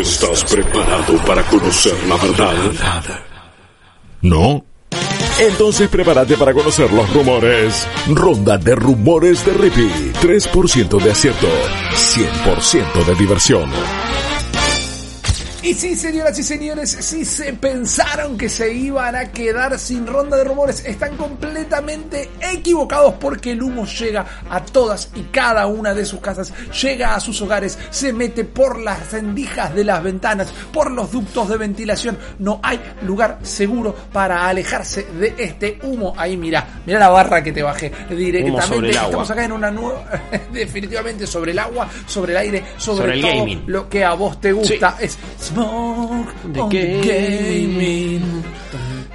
[0.00, 2.56] ¿Estás preparado para conocer la verdad?
[4.22, 4.64] ¿No?
[5.38, 7.86] Entonces prepárate para conocer los rumores.
[8.08, 10.12] Ronda de rumores de Rippy.
[10.20, 11.46] 3% de acierto,
[11.92, 13.70] 100% de diversión.
[15.64, 20.36] Y sí, señoras y señores, si se pensaron que se iban a quedar sin ronda
[20.36, 26.04] de rumores, están completamente equivocados porque el humo llega a todas y cada una de
[26.04, 30.90] sus casas, llega a sus hogares, se mete por las rendijas de las ventanas, por
[30.90, 32.18] los ductos de ventilación.
[32.40, 36.12] No hay lugar seguro para alejarse de este humo.
[36.18, 38.90] Ahí mira, mira la barra que te bajé directamente.
[38.90, 40.04] Estamos acá en una nueva,
[40.52, 44.98] definitivamente sobre el agua, sobre el aire, sobre, todo lo que a vos te gusta.
[45.00, 45.16] Es
[45.54, 48.44] Smoke The on gaming.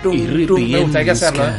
[0.02, 1.43] Tum, Y Me gusta, hay que Rippy hacerlo.
[1.45, 1.52] ¿eh?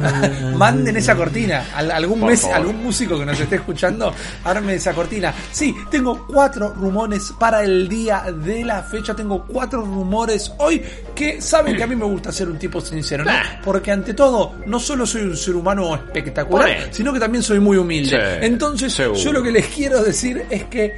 [0.56, 1.66] Manden esa cortina.
[1.74, 4.12] Al- algún, mes, algún músico que nos esté escuchando,
[4.44, 5.32] arme esa cortina.
[5.52, 9.14] Sí, tengo cuatro rumores para el día de la fecha.
[9.14, 10.82] Tengo cuatro rumores hoy
[11.14, 13.30] que saben que a mí me gusta ser un tipo sincero, ¿no?
[13.32, 13.60] Nah.
[13.62, 17.76] Porque ante todo, no solo soy un ser humano espectacular, sino que también soy muy
[17.76, 18.38] humilde.
[18.44, 20.96] Entonces, yo lo que les quiero decir es que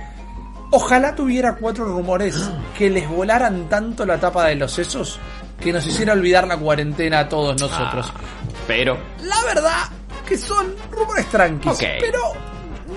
[0.73, 2.35] Ojalá tuviera cuatro rumores
[2.77, 5.19] que les volaran tanto la tapa de los sesos
[5.61, 8.11] que nos hiciera olvidar la cuarentena a todos nosotros.
[8.15, 8.21] Ah,
[8.67, 9.85] pero La verdad
[10.27, 12.21] que son rumores tranquilos, pero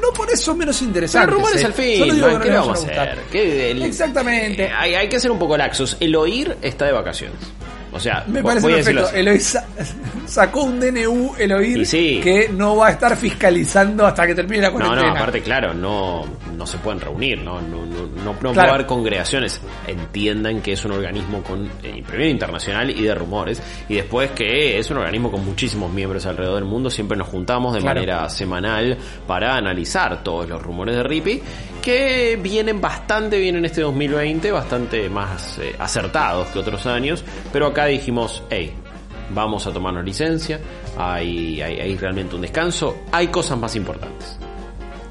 [0.02, 1.28] no por eso menos interesantes.
[1.28, 1.66] Pero rumores ¿eh?
[1.66, 2.96] al fin, Solo digo man, que ¿qué no le les vamos a hacer?
[3.10, 3.24] gustar.
[3.32, 4.64] ¿Qué- el- Exactamente.
[4.66, 5.98] eh, hay, hay que ser un poco laxos.
[6.00, 7.38] El oír está de vacaciones.
[7.96, 9.10] O sea, Me parece perfecto.
[9.14, 9.66] Eloy sa-
[10.26, 12.20] sacó un DNU, el oír, sí.
[12.22, 15.08] que no va a estar fiscalizando hasta que termine la No, cuarentena.
[15.12, 16.26] no, aparte, claro, no,
[16.58, 18.74] no se pueden reunir, no, no, no, no, no Claro.
[18.74, 19.62] haber congregaciones.
[19.88, 24.78] Entiendan que es un organismo con, eh, primero internacional y de rumores, y después que
[24.78, 26.90] es un organismo con muchísimos miembros alrededor del mundo.
[26.90, 28.02] Siempre nos juntamos de Claro.
[28.02, 31.42] manera semanal para analizar todos los rumores de Rippy,
[31.82, 37.24] que vienen bastante bien en este 2020, bastante más eh, acertados que otros años,
[37.54, 38.74] pero acá dijimos, hey,
[39.32, 40.60] vamos a tomarnos licencia,
[40.98, 44.38] hay, hay, hay realmente un descanso, hay cosas más importantes.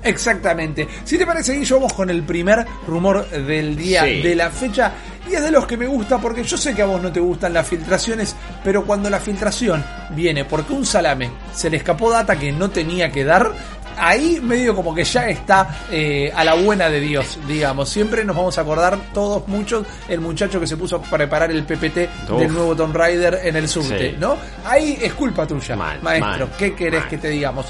[0.03, 0.87] Exactamente.
[1.05, 4.21] Si te parece, Guillo, vamos con el primer rumor del día Sí.
[4.23, 4.93] de la fecha.
[5.31, 7.21] Y es de los que me gusta porque yo sé que a vos no te
[7.21, 12.39] gustan las filtraciones, pero cuando la filtración viene porque un salame se le escapó data
[12.39, 13.51] que no tenía que dar,
[13.99, 17.89] ahí medio como que ya está eh, a la buena de Dios, digamos.
[17.89, 21.65] Siempre nos vamos a acordar todos muchos el muchacho que se puso a preparar el
[21.65, 22.39] PPT Uf.
[22.41, 24.17] del nuevo Tomb Raider en el subte, Sí.
[24.19, 24.37] ¿no?
[24.65, 26.47] Ahí es culpa tuya, Mal, maestro.
[26.47, 27.09] mal, ¿Qué querés mal.
[27.09, 27.67] que te digamos?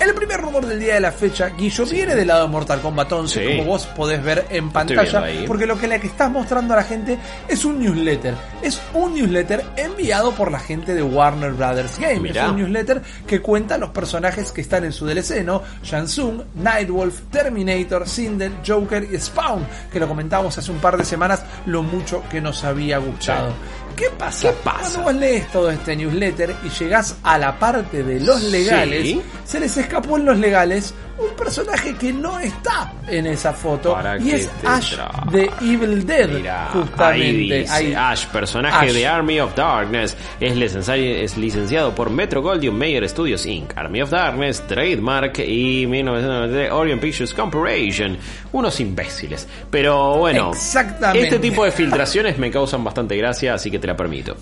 [0.00, 3.12] El primer rumor del día de la fecha, Guillo, viene del lado de Mortal Kombat
[3.12, 3.56] 11, Sí.
[3.58, 6.84] como vos podés ver en pantalla, porque lo que le que estás mostrando a la
[6.84, 8.34] gente es un newsletter.
[8.62, 12.20] Es un newsletter enviado por la gente de Warner Brothers Games.
[12.20, 12.44] Mirá.
[12.44, 15.62] Es un newsletter que cuenta los personajes que están en su DLC, ¿no?
[15.82, 21.42] Shansung, Nightwolf, Terminator, Sindel, Joker y Spawn, que lo comentamos hace un par de semanas,
[21.66, 23.52] lo mucho que nos había gustado.
[23.96, 24.50] ¿Qué pasa?
[24.50, 25.02] ¿Qué pasa?
[25.02, 29.20] Cuando vos lees todo este newsletter y llegás a la parte de los legales, Sí.
[29.48, 34.18] Se les escapó en los legales un personaje que no está en esa foto ¿Para
[34.18, 35.08] y es Ash trae?
[35.32, 37.94] de Evil Dead Mira, justamente ahí dice, Ahí.
[37.96, 38.92] Ash, personaje Ash.
[38.92, 44.02] de Army of Darkness, es licenciado, es licenciado por Metro Goldwyn Mayer Studios Inc., Army
[44.02, 48.18] of Darkness, Trademark y 1993 Orion Pictures Corporation.
[48.52, 49.48] Unos imbéciles.
[49.70, 51.22] Pero bueno, Exactamente.
[51.24, 54.36] este tipo de filtraciones me causan bastante gracia, así que te la permito.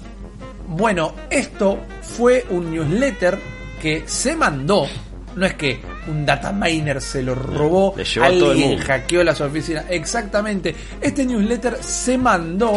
[0.66, 3.38] Bueno, esto fue un newsletter
[3.80, 4.86] que se mandó.
[5.34, 8.68] No es que un data miner se lo robó, Le llevó a todo el alguien
[8.70, 8.84] mundo.
[8.86, 9.84] hackeó las oficinas.
[9.90, 10.74] Exactamente.
[11.00, 12.72] Este newsletter se mandó.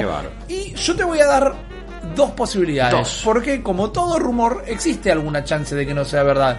[0.47, 0.53] Qué.
[0.53, 1.53] Y yo te voy a dar
[2.15, 2.91] dos posibilidades.
[2.91, 3.21] Dos.
[3.23, 6.57] Porque como todo rumor, existe alguna chance de que no sea verdad.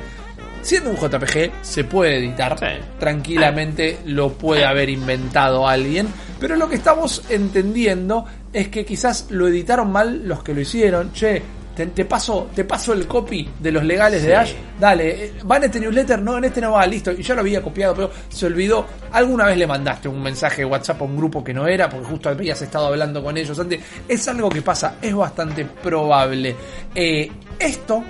[0.63, 2.59] Siendo un JPG, se puede editar.
[2.59, 2.67] Sí.
[2.99, 6.09] Tranquilamente lo puede haber inventado alguien.
[6.39, 11.13] Pero lo que estamos entendiendo es que quizás lo editaron mal los que lo hicieron.
[11.13, 11.43] Che,
[11.81, 14.37] te, te paso, te paso el copy de los legales de.
[14.37, 14.53] Ash.
[14.79, 17.11] Dale, eh, va en este newsletter, no, en este no va, listo.
[17.13, 18.87] Y ya lo había copiado, pero se olvidó.
[19.13, 22.07] Alguna vez le mandaste un mensaje de WhatsApp a un grupo que no era, porque
[22.07, 23.81] justo habías estado hablando con ellos antes.
[24.07, 26.55] Es algo que pasa, es bastante probable.
[26.95, 28.03] Eh, esto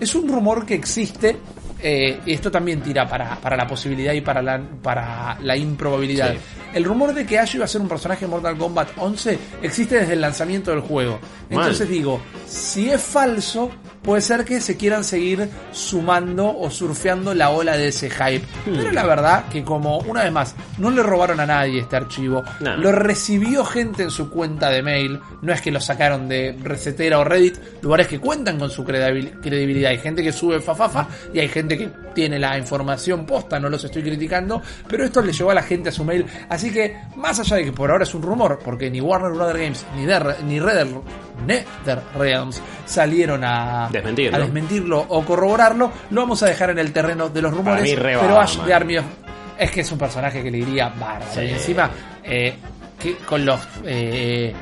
[0.00, 1.36] es un rumor que existe.
[1.82, 6.32] Eh, esto también tira para, para la posibilidad y para la, para la improbabilidad.
[6.32, 6.38] Sí.
[6.74, 9.96] El rumor de que Ash iba a ser un personaje en Mortal Kombat 11 existe
[10.00, 11.18] desde el lanzamiento del juego.
[11.50, 11.60] Mal.
[11.60, 13.70] Entonces digo, si es falso,
[14.02, 18.42] puede ser que se quieran seguir sumando o surfeando la ola de ese hype.
[18.64, 22.42] Pero la verdad que como, una vez más, no le robaron a nadie este archivo,
[22.60, 22.76] No.
[22.76, 27.18] lo recibió gente en su cuenta de mail, no es que lo sacaron de Recetera
[27.18, 29.90] o Reddit, lugares que cuentan con su credibil- credibilidad.
[29.90, 33.82] Hay gente que sube fafafa y hay gente que tiene la información posta, no los
[33.84, 36.26] estoy criticando, pero esto le llegó a la gente a su mail.
[36.48, 39.58] Así que, más allá de que por ahora es un rumor, porque ni Warner Brother
[39.58, 40.86] Games ni, Der- ni Redder,
[41.46, 44.36] NetherRealms salieron a Desmentirlo.
[44.36, 47.94] a desmentirlo o corroborarlo, lo vamos a dejar en el terreno de los rumores.
[47.94, 48.66] pero Ash man.
[48.66, 49.04] de Army of-
[49.58, 51.26] es que es un personaje que le diría bárbaro.
[51.32, 51.40] Sí.
[51.42, 51.90] Y encima,
[52.24, 52.54] eh,
[52.98, 54.52] que con los eh,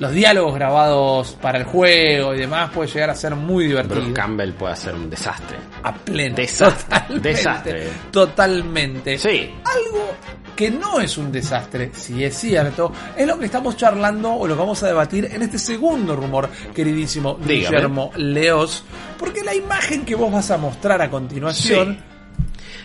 [0.00, 3.96] los diálogos grabados para el juego y demás puede llegar a ser muy divertido.
[4.00, 5.56] Bruce Campbell puede hacer un desastre.
[5.82, 6.36] a pleno.
[6.36, 7.28] Desastre, Totalmente.
[7.28, 7.88] desastre.
[8.10, 9.18] Totalmente.
[9.18, 9.50] Sí.
[9.64, 10.08] Algo
[10.54, 14.54] que no es un desastre, si es cierto, es lo que estamos charlando o lo
[14.54, 17.76] que vamos a debatir en este segundo rumor, queridísimo Dígame.
[17.76, 18.84] Guillermo Leos.
[19.18, 21.98] Porque la imagen que vos vas a mostrar a continuación,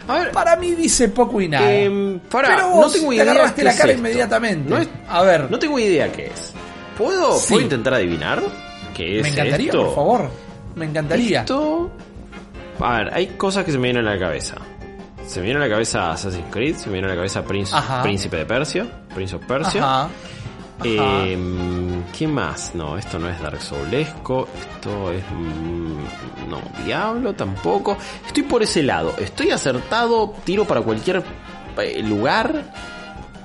[0.08, 1.72] A ver, para mí dice poco y nada.
[1.74, 4.70] Em, pará, Pero no vos tengo te idea agarraste qué la cara inmediatamente.
[4.70, 6.53] No es- a ver, no tengo idea qué es.
[6.98, 7.54] ¿Puedo, Sí.
[7.54, 8.42] ¿puedo intentar adivinar
[8.94, 9.84] qué es me encantaría, esto?
[9.86, 10.30] por favor.
[10.76, 11.40] Me encantaría.
[11.42, 11.92] Esto...
[12.80, 14.56] A ver, hay cosas que se me vienen a la cabeza.
[15.28, 17.76] Se me viene a la cabeza Assassin's Creed, se me viene a la cabeza Prince-.
[18.02, 19.82] Príncipe de Persia, Prince of Persia.
[19.82, 20.04] Ajá.
[20.04, 20.10] Ajá.
[20.86, 21.38] Eh,
[22.18, 22.72] ¿Qué más?
[22.76, 24.48] No, esto no es Dark Soulesco.
[24.60, 25.24] Esto es.
[25.32, 27.96] mm, no, Diablo tampoco.
[28.28, 29.14] Estoy por ese lado.
[29.18, 30.34] Estoy acertado.
[30.44, 31.24] Tiro para cualquier
[31.78, 32.64] eh, lugar.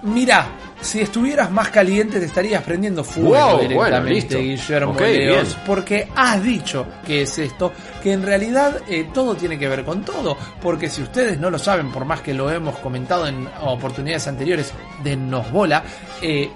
[0.03, 0.47] Mira,
[0.81, 4.39] si estuvieras más caliente te estarías prendiendo fuego Wow, directamente.
[4.39, 7.73] Guillermo Leos, porque has dicho que es esto,
[8.03, 11.59] que en realidad eh, todo tiene que ver con todo, porque si ustedes no lo
[11.59, 14.73] saben, por más que lo hemos comentado en oportunidades anteriores,
[15.03, 15.83] dennos bola,
[16.23, 16.49] eh,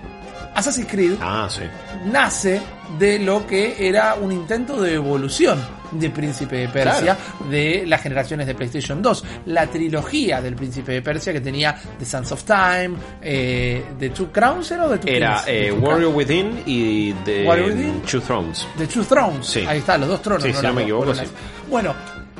[0.54, 1.62] Assassin's Creed Ah, sí.
[2.04, 2.60] nace
[2.98, 5.58] de lo que era un intento de evolución
[5.92, 7.16] de Príncipe de Persia
[7.48, 9.24] de las generaciones de PlayStation 2.
[9.46, 14.30] La trilogía del Príncipe de Persia que tenía The Sands of Time, eh, The Two
[14.32, 16.14] Crowns, ¿era o The Two Era eh, The Two Warrior.
[16.14, 18.02] Within y The Warrior Within.
[18.02, 18.66] Two Thrones.
[18.76, 19.46] The Two Thrones.
[19.46, 19.64] Sí.
[19.66, 20.42] Ahí está, los dos tronos.
[20.42, 21.24] Sí, si las no me equivoco, sí.
[21.68, 21.94] Bueno,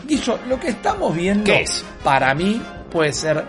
[0.06, 1.84] Guillo, lo que estamos viendo ¿Qué es?
[2.02, 2.60] para mí
[2.90, 3.44] puede ser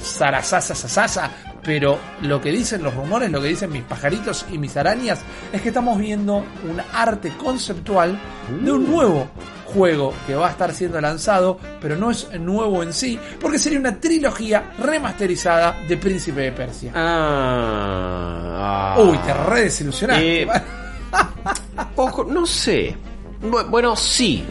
[0.00, 1.30] Sarasasa Sasasa,
[1.64, 5.20] pero lo que dicen los rumores, lo que dicen mis pajaritos y mis arañas,
[5.52, 8.18] es que estamos viendo un arte conceptual
[8.62, 9.28] de un nuevo
[9.66, 13.78] juego que va a estar siendo lanzado, pero no es nuevo en sí, porque sería
[13.80, 16.92] una trilogía remasterizada de Príncipe de Persia.
[16.94, 18.94] Ah.
[18.96, 19.00] ah.
[19.00, 20.42] Uy, te re desilusionaste.
[20.42, 20.48] Eh,
[21.96, 22.94] Poco, no sé.
[23.42, 24.44] Bu- Bueno, sí.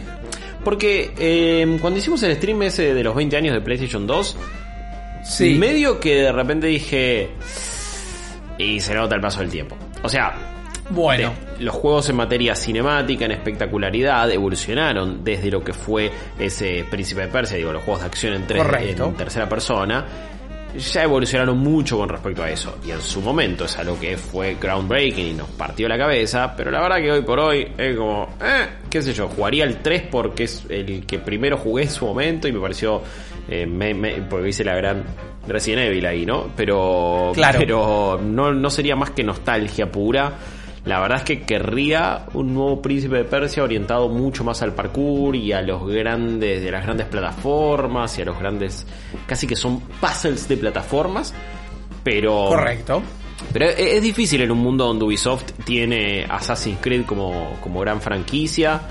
[0.64, 4.36] Porque eh, cuando hicimos el stream ese de los 20 años de PlayStation 2,
[5.24, 5.54] sí.
[5.54, 7.30] medio que de repente dije.
[8.58, 9.76] Y se nota el paso del tiempo.
[10.02, 10.32] O sea,
[10.90, 11.32] Bueno.
[11.58, 17.22] de- los juegos en materia cinemática, en espectacularidad, evolucionaron desde lo que fue ese Príncipe
[17.22, 18.62] de Persia, digo, los juegos de acción en, tres-
[19.00, 20.04] en tercera persona.
[20.76, 22.78] Ya evolucionaron mucho con respecto a eso.
[22.84, 26.52] Y en su momento es algo que fue groundbreaking y nos partió la cabeza.
[26.56, 29.78] Pero la verdad que hoy por hoy es como, eh, qué sé yo, jugaría el
[29.82, 33.02] 3 porque es el que primero jugué en su momento y me pareció,
[33.48, 35.04] eh, me- me- porque hice la gran
[35.46, 36.48] Resident Evil ahí, ¿no?
[36.56, 37.58] Pero, Claro.
[37.58, 40.32] pero no, no sería más que nostalgia pura.
[40.86, 45.34] La verdad es que querría un nuevo príncipe de Persia orientado mucho más al parkour
[45.34, 48.86] y a los grandes, de las grandes plataformas y a los grandes,
[49.26, 51.32] casi que son puzzles de plataformas.
[52.02, 53.02] Pero, Correcto.
[53.50, 58.02] pero es, es difícil en un mundo donde Ubisoft tiene Assassin's Creed como, como gran
[58.02, 58.82] franquicia.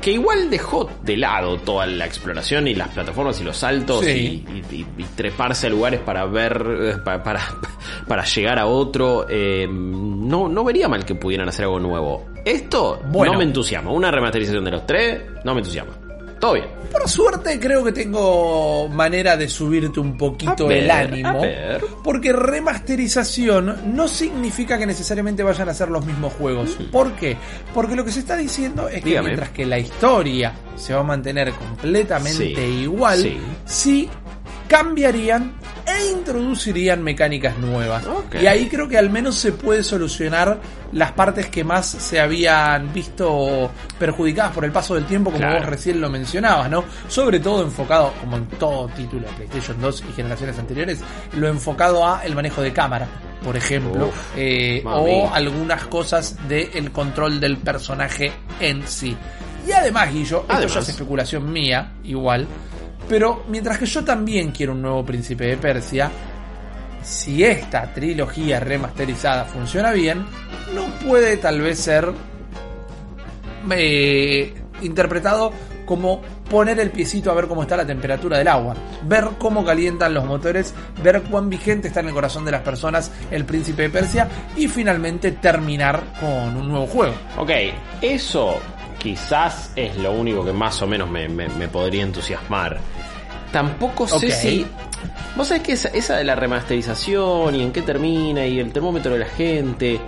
[0.00, 4.44] Que igual dejó de lado toda la exploración y las plataformas y los saltos Sí.
[4.70, 7.40] y, y- y treparse a lugares para ver, eh, pa- para,
[8.08, 9.26] para, llegar a otro.
[9.28, 12.26] eh, no, no vería mal que pudieran hacer algo nuevo.
[12.44, 13.32] Esto Bueno.
[13.32, 13.90] no me entusiasma.
[13.92, 15.92] Una remasterización de los tres no me entusiasma.
[16.40, 16.66] Todo bien.
[16.90, 21.42] Por suerte creo que tengo manera de subirte un poquito ver, el ánimo.
[22.02, 26.76] Porque remasterización no significa que necesariamente vayan a ser los mismos juegos.
[26.90, 27.36] ¿Por qué?
[27.74, 29.28] Porque lo que se está diciendo es que Dígame.
[29.28, 33.38] mientras que la historia se va a mantener completamente Sí, igual, sí.
[33.66, 34.10] sí
[34.70, 35.52] cambiarían
[35.84, 38.04] e introducirían mecánicas nuevas.
[38.40, 40.60] Y ahí creo que al menos se puede solucionar
[40.92, 45.58] las partes que más se habían visto perjudicadas por el paso del tiempo, como Claro.
[45.58, 46.84] vos recién lo mencionabas, ¿no?
[47.08, 51.00] Sobre todo enfocado, como en todo título de PlayStation 2 y generaciones anteriores,
[51.36, 53.08] lo enfocado a el manejo de cámara,
[53.42, 59.16] por ejemplo, Uf, eh, o algunas cosas del control del personaje en sí.
[59.66, 60.76] Y además, Guillo, esto ya Además.
[60.76, 62.46] es especulación mía, igual,
[63.10, 66.08] pero mientras que yo también quiero un nuevo Príncipe de Persia,
[67.02, 70.24] si esta trilogía remasterizada funciona bien,
[70.72, 72.12] no puede tal vez ser
[73.72, 75.52] eh, interpretado
[75.84, 80.14] como poner el piecito a ver cómo está la temperatura del agua, ver cómo calientan
[80.14, 83.90] los motores, ver cuán vigente está en el corazón de las personas el príncipe de
[83.90, 87.14] Persia y finalmente terminar con un nuevo juego.
[87.38, 87.50] Ok,
[88.02, 88.60] eso
[89.00, 92.78] quizás es lo único que más o menos me, me- me podría entusiasmar.
[93.50, 94.66] Tampoco sé si...
[95.36, 99.12] Vos sabés que esa, esa de la remasterización y en qué termina y el termómetro
[99.14, 100.00] de la gente...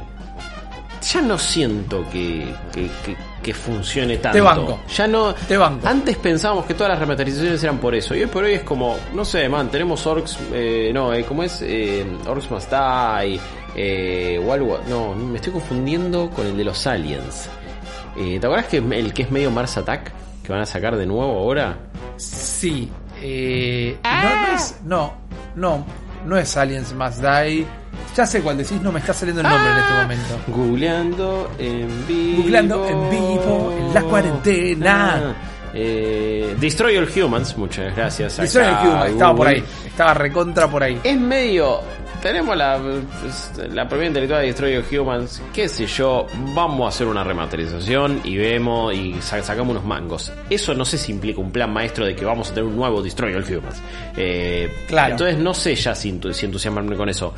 [1.12, 4.36] Ya no siento que, que, que- que funcione tanto.
[4.36, 4.78] Te banco.
[4.96, 5.34] Ya no.
[5.34, 5.84] Te banco.
[5.88, 8.14] Antes pensábamos que todas las remasterizaciones eran por eso.
[8.14, 10.38] Y hoy por hoy es como, no sé, man, tenemos Orcs.
[10.52, 11.60] Eh, no, eh, ¿cómo es?
[11.60, 13.40] Eh, Orcs Must Die.
[13.74, 14.78] Eh, o algo.
[14.88, 17.48] No, me estoy confundiendo con el de los Aliens.
[18.16, 20.12] Eh, ¿Te acuerdas que el que es medio Mars Attack?
[20.42, 21.76] Que van a sacar de nuevo ahora.
[22.16, 22.90] Sí.
[23.20, 24.76] eh, no, no es.
[24.84, 25.12] No,
[25.56, 25.86] no.
[26.26, 27.66] No es Aliens Must Die.
[28.16, 30.38] Ya sé cuál decís, no me está saliendo el nombre en este momento.
[30.48, 32.42] Googleando en vivo.
[32.42, 35.14] Googleando en vivo, en la cuarentena.
[35.14, 35.32] Ah,
[35.74, 38.36] eh, Destroy All Humans, muchas gracias.
[38.36, 39.64] Destroy All Human, estaba por ahí.
[39.86, 41.00] Estaba recontra por ahí.
[41.02, 41.80] Es medio.
[42.22, 42.78] Tenemos la,
[43.72, 45.42] la propiedad intelectual de Destroy Humans.
[45.52, 46.26] Qué sé yo.
[46.54, 50.32] Vamos a hacer una remasterización y vemos y sa- sacamos unos mangos.
[50.48, 53.02] Eso no sé si implica un plan maestro de que vamos a tener un nuevo
[53.02, 53.82] Destroy All Humans.
[54.16, 55.12] Eh, Claro.
[55.12, 57.34] Entonces no sé ya si, entu- si entusiasmarme con eso.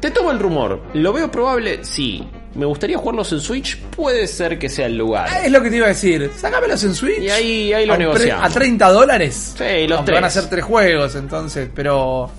[0.00, 0.80] Te tomo el rumor.
[0.94, 1.84] ¿Lo veo probable?
[1.84, 2.26] Sí.
[2.54, 3.78] ¿Me gustaría jugarlos en Switch?
[3.94, 5.28] Puede ser que sea el lugar.
[5.44, 6.30] Es lo que te iba a decir.
[6.34, 7.18] Sácamelos en Switch.
[7.20, 8.44] Y ahí- ahí lo negociamos.
[8.44, 9.54] A 30 dólares.
[9.58, 10.16] Sí, los Aunque tres.
[10.16, 12.30] van a ser tres juegos, entonces, pero.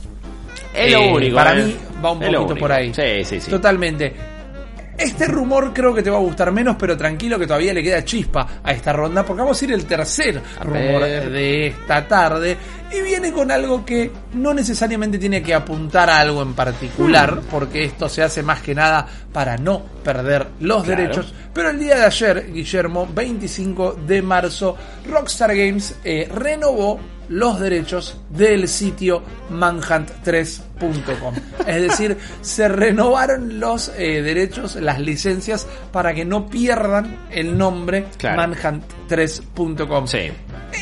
[0.77, 1.35] Es lo eh, único.
[1.35, 1.63] Para eh.
[1.63, 2.93] mí va un poquito por ahí.
[2.93, 3.49] Sí, sí, sí.
[3.51, 4.13] Totalmente.
[4.97, 8.03] Este rumor creo que te va a gustar menos, pero tranquilo que todavía le queda
[8.03, 12.57] chispa a esta ronda, porque vamos a ir el tercer rumor de esta tarde.
[12.91, 17.41] Y viene con algo que no necesariamente tiene que apuntar a algo en particular, Hmm.
[17.51, 20.99] porque esto se hace más que nada para no perder los Claro.
[21.01, 21.31] derechos.
[21.53, 24.75] Pero el día de ayer, Guillermo, 25 de marzo,
[25.07, 31.33] Rockstar Games eh, renovó los derechos del sitio manhunt3.com.
[31.65, 38.05] Es decir, se renovaron los eh, derechos, las licencias, para que no pierdan el nombre
[38.17, 38.53] Claro.
[38.53, 40.07] manhunt3.com.
[40.07, 40.29] Sí.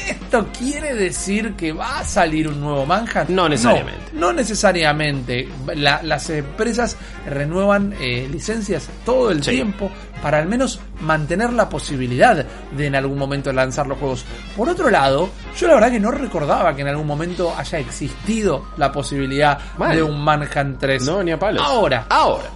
[0.10, 3.30] ¿Esto quiere decir que va a salir un nuevo Manhunt?
[3.30, 4.02] No necesariamente.
[4.14, 5.48] No, no necesariamente.
[5.76, 6.98] La- las empresas
[7.30, 9.52] renuevan eh, licencias todo el Sí.
[9.52, 9.90] tiempo
[10.22, 14.26] para al menos mantener la posibilidad de en algún momento lanzar los juegos.
[14.56, 18.68] Por otro lado, yo la verdad que no recordaba que en algún momento haya existido
[18.78, 19.60] la posibilidad
[19.92, 21.04] de un Manhunt 3.
[21.04, 21.64] No, ni a palos.
[21.66, 22.50] Ahora, Ahora.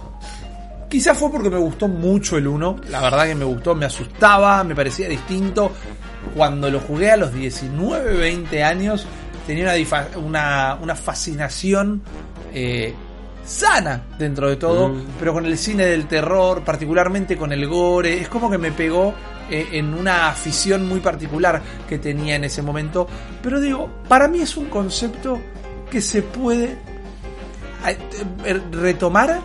[0.88, 2.80] Quizás fue porque me gustó mucho el 1.
[2.88, 5.70] La verdad que me gustó, me asustaba, me parecía distinto.
[6.34, 9.06] Cuando lo jugué a los 19, 20 años,
[9.46, 12.02] tenía una, una, una fascinación
[12.52, 12.92] eh,
[13.50, 15.04] sana dentro de todo, Mm.
[15.18, 18.20] pero con el cine del terror, particularmente con el gore.
[18.20, 19.12] Es como que me pegó
[19.50, 23.08] eh, en una afición muy particular que tenía en ese momento.
[23.42, 25.40] Pero digo, para mí es un concepto
[25.90, 26.76] que se puede
[27.84, 29.40] a- eh, retomar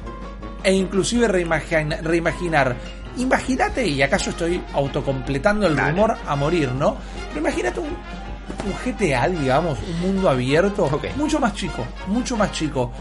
[0.64, 2.76] e inclusive reimagina- reimaginar.
[3.18, 6.98] Imagínate, y acá yo estoy autocompletando el rumor a morir, ¿no?
[7.30, 12.92] Pero imagínate un, un GTA, digamos, un mundo abierto, mucho más chico, mucho más chico,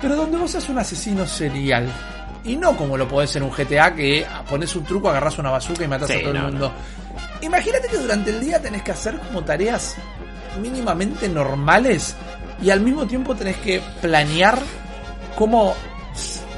[0.00, 1.88] pero donde vos sos un asesino serial.
[2.44, 5.84] Y no como lo podés en un GTA que pones un truco, agarras una bazooka
[5.84, 6.50] y matas Sí, a todo no, el no.
[6.50, 6.72] mundo.
[7.42, 9.96] Imagínate que durante el día tenés que hacer como tareas
[10.60, 12.14] mínimamente normales
[12.62, 14.58] y al mismo tiempo tenés que planear
[15.36, 15.74] cómo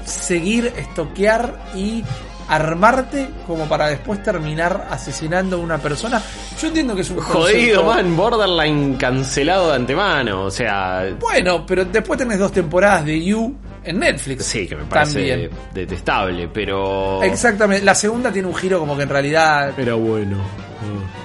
[0.05, 2.05] seguir, estoquear y
[2.49, 6.21] armarte como para después terminar asesinando a una persona.
[6.61, 8.17] Yo entiendo que es un Jodido, man.
[8.17, 10.45] Borderline cancelado de antemano.
[10.45, 11.07] O sea.
[11.21, 14.45] Bueno, pero después tenés dos temporadas de You en Netflix.
[14.45, 15.51] Sí, que me parece También.
[15.73, 17.23] detestable, pero.
[17.23, 17.85] Exactamente.
[17.85, 20.37] La segunda tiene un giro como que en realidad Era bueno.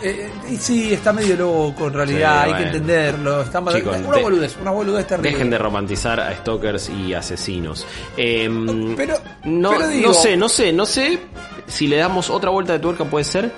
[0.01, 2.57] Eh, y sí, está medio loco en realidad, Sí, hay bueno.
[2.57, 3.41] que entenderlo.
[3.41, 5.31] Está mal- Chicos, una de- boludez, una boludez terrible.
[5.31, 7.86] Dejen de romantizar a stalkers y asesinos.
[8.17, 11.19] Em, Pero- no, pero digo- no sé, no sé, no sé
[11.67, 13.51] si le damos otra vuelta de tuerca puede ser.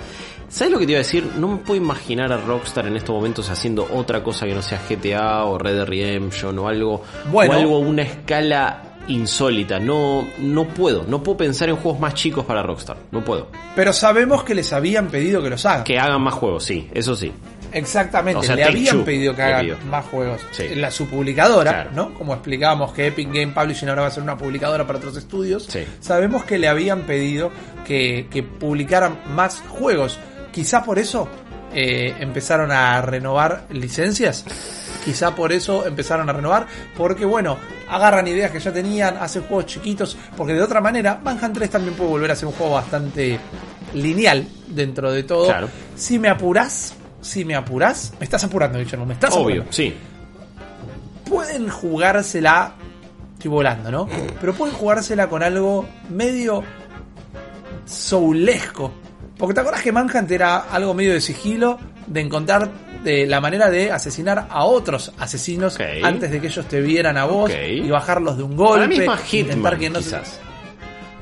[0.48, 1.28] ¿Sabes lo que te iba a decir?
[1.38, 4.80] No me puedo imaginar a Rockstar en estos momentos haciendo otra cosa que no sea
[4.88, 7.52] GTA o Red Dead Redemption o algo, Bueno.
[7.54, 9.80] o algo a una escala insólita.
[9.80, 12.98] No, no puedo, no puedo pensar en juegos más chicos para Rockstar.
[13.12, 13.50] No puedo.
[13.76, 15.84] Pero sabemos que les habían pedido que los hagan.
[15.84, 17.32] Que hagan más juegos, sí, eso sí.
[17.72, 20.40] Exactamente, O sea, le habían pedido que hagan más juegos.
[20.52, 20.76] Sí.
[20.76, 21.90] La su publicadora, Claro.
[21.94, 22.14] ¿no?
[22.14, 25.66] Como explicábamos que Epic Game Publishing ahora va a ser una publicadora para otros estudios.
[25.68, 25.84] Sí.
[26.00, 27.52] Sabemos que le habían pedido
[27.86, 30.20] que, que publicaran más juegos.
[30.54, 31.28] Quizá por eso
[31.74, 34.46] eh, empezaron a renovar licencias.
[35.06, 36.66] Quizá por eso empezaron a renovar.
[36.98, 37.58] Porque bueno,
[37.88, 40.18] agarran ideas que ya tenían, hacen juegos chiquitos.
[40.36, 43.40] Porque de otra manera, Manhunt 3 también puede volver a ser un juego bastante
[43.94, 45.46] lineal dentro de todo.
[45.46, 45.70] Claro.
[45.96, 49.72] Si me apurás, si me apurás, me estás apurando, Guillermo, me estás Obvio, apurando.
[49.72, 49.96] sí.
[51.30, 52.74] Pueden jugársela,
[53.34, 54.08] estoy volando, ¿no?
[54.40, 56.64] Pero pueden jugársela con algo medio
[57.86, 58.92] soulesco.
[59.38, 62.70] Porque te acuerdas que Manhunt era algo medio de sigilo, de encontrar
[63.06, 67.26] de la manera de asesinar a otros asesinos antes de que ellos te vieran a
[67.26, 69.06] vos y bajarlos de un golpe.
[69.32, 70.42] Intentar que no quizás.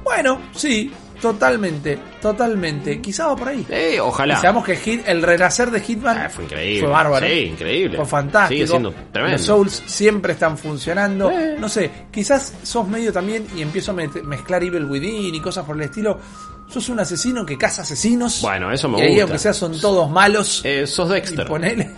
[0.03, 0.91] Bueno, sí,
[1.23, 2.99] totalmente, totalmente.
[3.01, 3.65] Quizá va por ahí.
[3.69, 4.33] Eh, ojalá.
[4.33, 6.81] Y sabemos que Hit- el renacer de Hitman Ah, fue increíble.
[6.81, 7.25] Fue bárbaro.
[7.25, 7.95] Sí, increíble.
[7.97, 8.53] Fue fantástico.
[8.57, 9.37] Sigue siendo tremendo.
[9.37, 11.31] Los Souls siempre están funcionando.
[11.31, 11.55] Eh.
[11.57, 15.75] No sé, quizás sos medio también y empiezo a mezclar Evil Within y cosas por
[15.77, 16.19] el estilo.
[16.69, 18.41] Sos un asesino que caza asesinos.
[18.41, 19.23] Bueno, eso me y gusta.
[19.23, 20.61] aunque sea, son todos malos.
[20.65, 21.47] Eh, sos y Dexter.
[21.47, 21.89] ponele.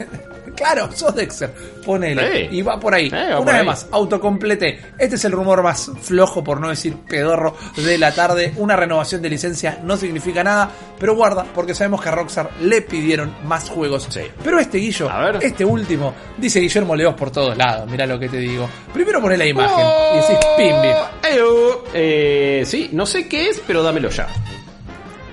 [0.56, 1.54] Claro, sos Dexter.
[1.86, 2.50] Ponele.
[2.52, 3.10] Y va por ahí.
[3.10, 3.66] Va Una por vez ahí.
[3.66, 4.80] más, autocomplete.
[4.98, 8.54] Este es el rumor más flojo, por no decir pedorro, de la tarde.
[8.58, 10.70] Una renovación de licencia no significa nada.
[11.00, 14.08] Pero guarda, porque sabemos que a Rockstar le pidieron más juegos.
[14.10, 14.22] Sí.
[14.44, 15.40] Pero este Guillo, A ver.
[15.44, 17.90] este último, dice Guillermo Leos por todos lados.
[17.90, 18.70] Mira lo que te digo.
[18.94, 21.08] Primero poné la imagen y decís pim, viejo.
[21.30, 21.84] Eyo.
[21.94, 24.28] Eh, sí, no sé qué es, pero dámelo ya.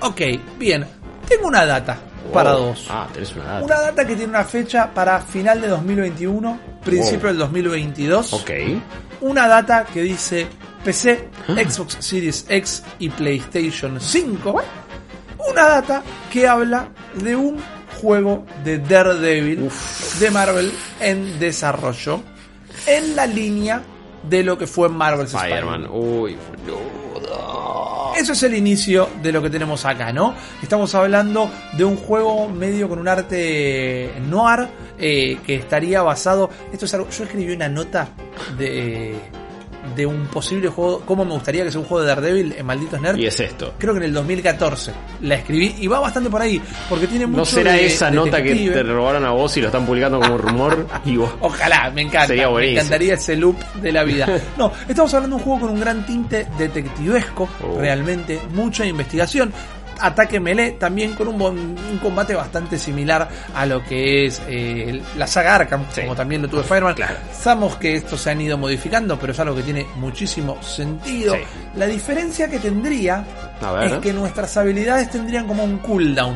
[0.00, 0.20] Ok,
[0.58, 0.84] bien.
[1.28, 1.96] Tengo una data
[2.32, 2.66] para Wow.
[2.66, 2.86] dos.
[2.90, 3.64] Ah, tenés una data.
[3.64, 7.28] Una data que tiene una fecha para final de 2021, principio Wow.
[7.28, 8.32] del 2022.
[8.32, 8.50] Ok.
[9.20, 10.46] Una data que dice
[10.84, 14.62] PC, Xbox Series X y PlayStation 5.
[15.48, 17.58] Una data que habla de un
[18.00, 19.70] juego de Daredevil
[20.18, 22.20] de Marvel en desarrollo
[22.86, 23.82] en la línea
[24.28, 25.82] de lo que fue Marvel's Spider-Man.
[25.84, 26.02] Spider-Man.
[26.20, 26.36] Uy,
[26.66, 27.81] boludo.
[28.16, 30.34] Eso es el inicio de lo que tenemos acá, ¿no?
[30.62, 36.50] Estamos hablando de un juego medio con un arte noir eh, que estaría basado.
[36.72, 37.08] Esto es algo.
[37.10, 38.08] Yo escribí una nota
[38.56, 39.14] de,
[39.96, 41.00] de un posible juego.
[41.04, 43.18] ¿Cómo me gustaría que sea un juego de Daredevil en Malditos Nerds?
[43.18, 43.74] Y es esto.
[43.78, 47.38] Creo que en el 2014 la escribí y va bastante por ahí porque tiene mucho
[47.38, 50.38] ¿No será de esa nota que te robaron a vos y lo están publicando como
[50.38, 50.86] rumor?
[51.04, 51.30] Y vos.
[51.40, 52.28] Ojalá, me encanta.
[52.28, 52.80] Sería me buenísimo.
[52.80, 54.26] encantaría ese loop de la vida.
[54.56, 57.78] No, estamos hablando de un juego con un gran tinte detectivesco, Oh.
[57.78, 59.52] realmente, mucha investigación.
[60.04, 65.00] Ataque melee también con un, bon- un combate bastante similar a lo que es eh,
[65.16, 66.00] la saga Arkham, Sí.
[66.02, 66.94] como también lo tuvo Spider-Man.
[66.94, 67.14] Claro.
[67.32, 71.34] Sabemos que estos se han ido modificando, pero es algo que tiene muchísimo sentido.
[71.34, 71.40] Sí.
[71.76, 73.24] La diferencia que tendría
[73.74, 73.92] ver.
[73.92, 76.34] es que nuestras habilidades tendrían como un cooldown.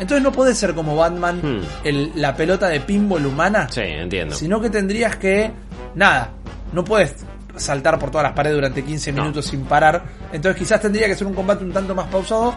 [0.00, 1.60] Entonces no puede ser como Batman, Hmm.
[1.84, 4.34] el- la pelota de pinball humana, Sí, entiendo.
[4.34, 5.52] sino que tendrías que,
[5.94, 6.30] nada,
[6.72, 7.14] no puedes
[7.56, 9.20] saltar por todas las paredes durante 15 No.
[9.22, 10.02] minutos sin parar.
[10.32, 12.54] Entonces quizás tendría que ser un combate un tanto más pausado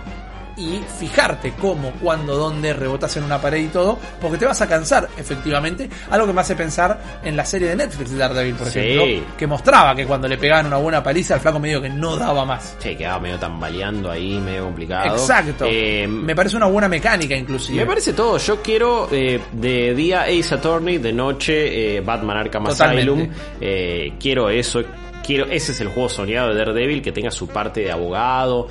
[0.58, 4.68] y fijarte cómo, cuándo, dónde rebotas en una pared y todo, porque te vas a
[4.68, 5.90] cansar, efectivamente.
[6.10, 8.80] Algo que me hace pensar en la serie de Netflix de Daredevil, por Sí.
[8.80, 12.16] ejemplo, que mostraba que cuando le pegaban una buena paliza, el flaco medio que no
[12.16, 12.78] daba más.
[12.80, 15.16] Che, quedaba medio tambaleando ahí, medio complicado.
[15.16, 15.66] Exacto.
[15.68, 17.80] Eh, me parece una buena mecánica, inclusive.
[17.80, 18.38] Me parece todo.
[18.38, 22.68] Yo quiero eh, de día Ace Attorney, de noche eh, Batman Arkham.
[22.68, 23.28] Asylum.
[23.60, 24.82] Eh, quiero eso.
[25.26, 28.68] Quiero, ese es el juego soñado de Daredevil, que tenga su parte de abogado.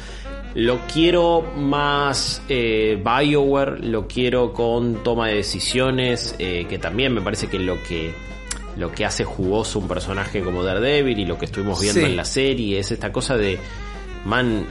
[0.54, 7.20] Lo quiero más eh, Bioware, lo quiero con toma de decisiones, eh, que también me
[7.20, 8.12] parece que lo que
[8.76, 12.06] lo que hace jugoso un personaje como Daredevil y lo que estuvimos viendo Sí.
[12.06, 13.58] en la serie es esta cosa de
[14.24, 14.64] man,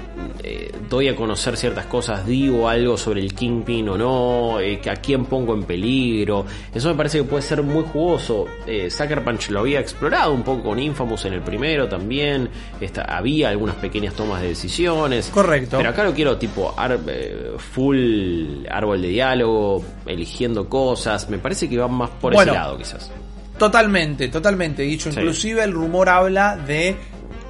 [0.43, 4.95] eh, doy a conocer ciertas cosas, digo algo sobre el Kingpin o no, eh, a
[4.95, 6.45] quién pongo en peligro.
[6.73, 8.45] Eso me parece que puede ser muy jugoso.
[8.65, 12.49] Eh, Sucker Punch lo había explorado un poco con Infamous en el primero también.
[12.81, 15.29] Esta, había algunas pequeñas tomas de decisiones.
[15.33, 15.77] Correcto.
[15.77, 21.29] Pero acá lo quiero tipo ar- eh, full árbol de diálogo, eligiendo cosas.
[21.29, 22.51] Me parece que va más por Bueno.
[22.53, 23.11] ese lado quizás.
[23.57, 25.11] Totalmente, totalmente dicho.
[25.11, 25.19] Sí.
[25.19, 26.95] Inclusive el rumor habla de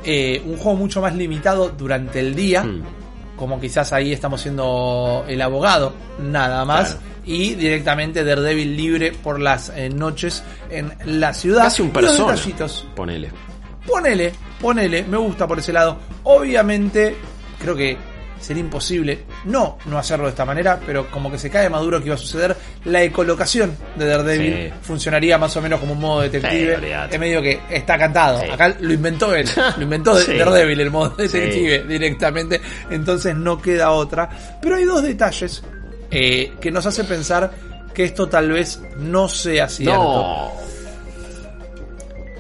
[0.04, 2.63] eh, un juego mucho más limitado durante el día.
[2.63, 2.84] Hmm.
[3.36, 6.96] Como quizás ahí estamos siendo el abogado, nada más.
[6.96, 7.13] Claro.
[7.26, 11.63] Y directamente Daredevil libre por las eh, noches en la ciudad.
[11.63, 12.36] Casi un persona.
[12.96, 13.32] Ponele.
[13.88, 15.98] Ponele, ponele, me gusta por ese lado.
[16.24, 17.16] Obviamente,
[17.60, 17.98] creo que
[18.44, 22.08] sería imposible no no hacerlo de esta manera, pero como que se cae maduro que
[22.08, 24.74] iba a suceder, la ecolocación de Daredevil Sí.
[24.82, 26.78] funcionaría más o menos como un modo detective.
[26.80, 28.42] Sí, es medio que está cantado.
[28.42, 28.50] Sí.
[28.50, 30.14] Acá lo inventó él, lo inventó.
[30.16, 34.30] Daredevil el modo detective directamente, entonces no queda otra.
[34.62, 35.64] Pero hay dos detalles
[36.12, 37.52] eh, que nos hace pensar
[37.94, 40.04] que esto tal vez no sea cierto.
[40.04, 40.52] No.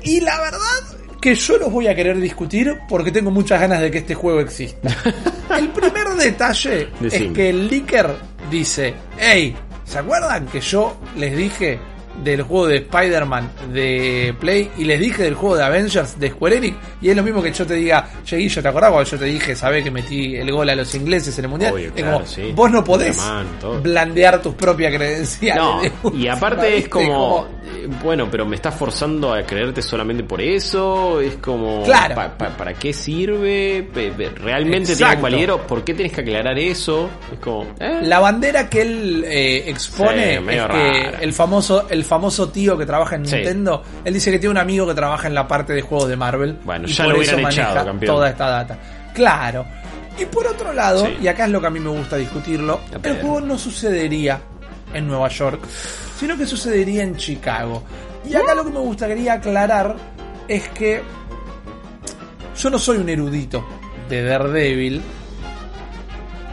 [0.01, 3.89] Y la verdad que yo los voy a querer discutir porque tengo muchas ganas de
[3.89, 4.89] que este juego exista.
[5.57, 8.13] El primer detalle es que el leaker
[8.51, 9.55] dice, hey,
[9.85, 11.79] ¿se acuerdan que yo les dije
[12.21, 16.57] del juego de Spider-Man de Play y les dije del juego de Avengers de Square
[16.57, 16.77] Enix.
[17.01, 19.25] Y es lo mismo que yo te diga, che, yo ¿te acordás cuando yo te
[19.25, 21.73] dije, sabés que metí el gol a los ingleses en el mundial?
[21.73, 22.51] Obvio, Es claro, como, sí.
[22.53, 23.47] vos no podés Man,
[23.81, 25.91] blandear tus propias credenciales.
[26.03, 27.47] No, y aparte es como,
[28.01, 32.15] bueno, pero me estás forzando a creerte solamente por eso, es como, Claro.
[32.15, 33.87] pa- pa- ¿para qué sirve?
[34.35, 35.65] ¿Realmente tiene validero?
[35.67, 37.09] ¿Por qué tienes que aclarar eso?
[37.31, 37.99] Es como, ¿eh?
[38.03, 42.85] La bandera que él eh, expone Sí, es que el famoso, el famoso tío que
[42.85, 43.35] trabaja en Sí.
[43.35, 46.15] Nintendo, él dice que tiene un amigo que trabaja en la parte de juegos de
[46.15, 46.57] Marvel.
[46.63, 48.15] Bueno, y ya por lo eso echado, maneja campeón.
[48.15, 48.77] toda esta data.
[49.13, 49.65] Claro.
[50.19, 51.17] Y por otro lado, Sí.
[51.23, 54.39] y acá es lo que a mí me gusta discutirlo, el juego no sucedería
[54.93, 55.59] en Nueva York,
[56.23, 57.83] sino que sucedería en Chicago.
[58.25, 59.93] Y acá lo que me gustaría aclarar
[60.47, 61.01] es que
[62.57, 63.61] yo no soy un erudito
[64.07, 65.01] de Daredevil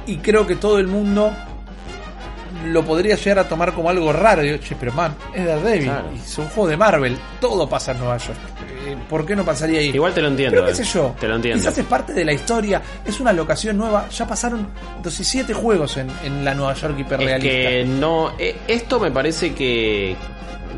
[0.07, 1.33] y creo que todo el mundo
[2.67, 4.43] lo podría llegar a tomar como algo raro.
[4.43, 6.11] Digo, che, pero man, es Daredevil Claro.
[6.17, 8.39] y es un juego de Marvel, todo pasa en Nueva York.
[8.93, 9.91] Eh, ¿Por qué no pasaría ahí?
[9.95, 10.57] Igual te lo entiendo.
[10.57, 10.75] Pero qué eh.
[10.75, 11.61] sé yo, Te lo entiendo.
[11.61, 14.69] quizás es parte de la historia, es una locación nueva, ya pasaron
[15.03, 17.41] 17 juegos en, en la Nueva York Es hiperrealista.
[17.49, 20.17] que no, eh, esto me parece que,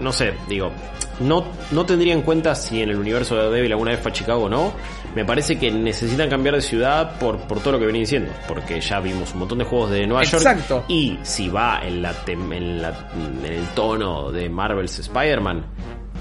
[0.00, 0.72] no sé, digo,
[1.20, 4.14] no, no tendría en cuenta si en el universo de Daredevil alguna vez fue a
[4.14, 4.72] Chicago o no.
[5.14, 8.80] Me parece que necesitan cambiar de ciudad por, por todo lo que venía diciendo, porque
[8.80, 10.76] ya vimos un montón de juegos de Nueva Exacto.
[10.76, 15.66] York y si va en, la, tem- en, la- en el tono de Marvel's Spider-Man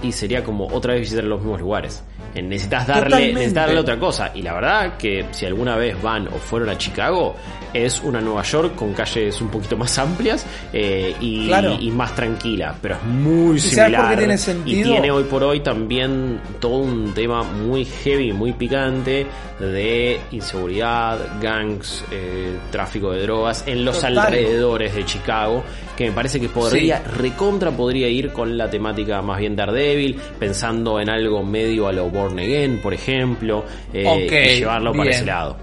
[0.02, 2.04] y sería como otra vez visitar los mismos lugares.
[2.34, 4.32] Eh, Necesitas darle, necesitas darle otra cosa.
[4.34, 7.36] Y la verdad que si alguna vez van o fueron a Chicago,
[7.74, 11.78] es una Nueva York con calles un poquito más amplias eh, y, Claro.
[11.80, 12.76] y más tranquila.
[12.82, 14.18] Pero es muy ¿Y sabes similar.
[14.18, 19.26] tiene Y tiene hoy por hoy también todo un tema muy heavy, muy picante
[19.60, 24.18] de inseguridad, gangs, eh, tráfico de drogas en los Total.
[24.18, 25.64] alrededores de Chicago.
[25.96, 31.00] Que me parece que podría, recontra podría ir con la temática más bien Daredevil, pensando
[31.00, 35.16] en algo medio a lo Born Again, por ejemplo, eh, Ok, y llevarlo para bien.
[35.16, 35.58] ese lado.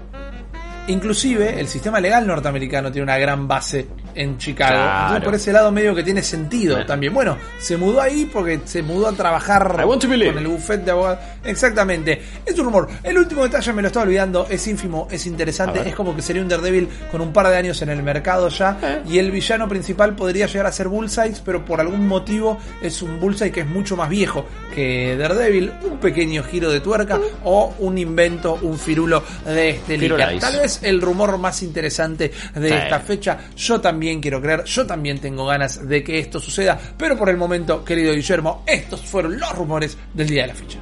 [0.87, 4.71] Inclusive el sistema legal norteamericano tiene una gran base en Chicago.
[4.73, 5.01] Claro.
[5.01, 6.87] Entonces, por ese lado medio que tiene sentido Bueno.
[6.87, 7.13] también.
[7.13, 10.01] Bueno, se mudó ahí porque se mudó a trabajar con
[10.37, 11.19] el buffet de abogados.
[11.43, 12.21] Exactamente.
[12.45, 12.87] Es un rumor.
[13.03, 14.47] El último detalle me lo estaba olvidando.
[14.49, 15.87] Es ínfimo, es interesante.
[15.87, 18.77] Es como que sería un Daredevil con un par de años en el mercado ya.
[18.81, 19.01] Eh.
[19.09, 23.19] Y el villano principal podría llegar a ser Bullseye, pero por algún motivo es un
[23.19, 25.71] Bullseye que es mucho más viejo que Daredevil.
[25.83, 29.97] Un pequeño giro de tuerca o un invento, un firulo de este.
[30.39, 32.73] Tal vez el rumor más interesante de Sí.
[32.75, 33.37] esta fecha.
[33.55, 37.35] Yo también quiero creer, yo también tengo ganas de que esto suceda, pero por el
[37.35, 40.79] momento, querido Guillermo, estos fueron los rumores del día de la fecha.